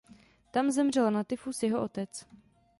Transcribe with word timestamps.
Tam 0.51 0.71
zemřel 0.71 1.11
na 1.11 1.23
tyfus 1.23 1.63
jeho 1.63 1.81
otec. 1.83 2.27